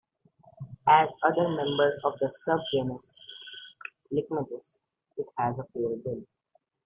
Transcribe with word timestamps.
As 0.87 1.15
other 1.21 1.47
members 1.47 1.99
of 2.03 2.13
the 2.17 2.25
subgenus 2.25 3.19
"Licmetis", 4.11 4.79
it 5.15 5.27
has 5.37 5.59
a 5.59 5.63
pale 5.71 5.97
bill. 6.03 6.23